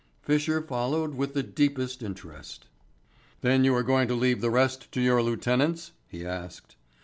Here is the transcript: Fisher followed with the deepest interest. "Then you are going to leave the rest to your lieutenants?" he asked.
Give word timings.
Fisher 0.23 0.63
followed 0.63 1.13
with 1.13 1.35
the 1.35 1.43
deepest 1.43 2.01
interest. 2.01 2.65
"Then 3.41 3.63
you 3.63 3.75
are 3.75 3.83
going 3.83 4.07
to 4.07 4.15
leave 4.15 4.41
the 4.41 4.49
rest 4.49 4.91
to 4.93 4.99
your 4.99 5.21
lieutenants?" 5.21 5.91
he 6.07 6.25
asked. 6.25 6.75